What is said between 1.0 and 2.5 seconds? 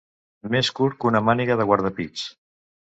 que una màniga de guardapits.